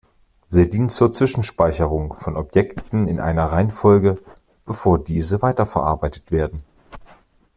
[0.47, 4.17] Sie dient zur Zwischenspeicherung von Objekten in einer Reihenfolge,
[4.65, 6.63] bevor diese weiterverarbeitet werden.